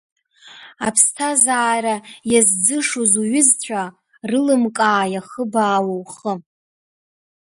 [0.87, 1.95] Аԥсҭазаара
[2.31, 3.83] иазӡышоз уҩызцәа,
[4.29, 6.33] рылымкаа иахыбаауа ухы.